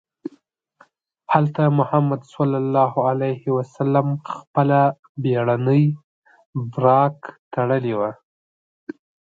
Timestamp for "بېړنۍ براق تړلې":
5.23-7.93